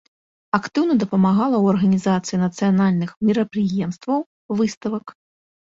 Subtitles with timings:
[0.59, 4.19] Актыўна дапамагала ў арганізацыі нацыянальных мерапрыемстваў,
[4.59, 5.19] выставак.